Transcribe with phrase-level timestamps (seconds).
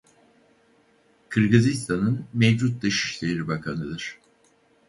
[1.29, 4.19] Kırgızistan'ın mevcut dışişleri bakanıdır.